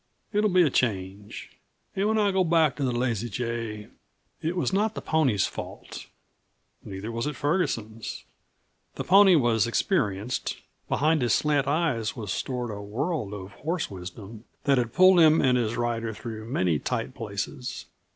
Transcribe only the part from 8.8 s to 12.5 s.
The pony was experienced; behind his slant eyes was